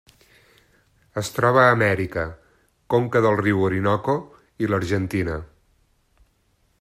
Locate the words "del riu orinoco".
3.27-4.15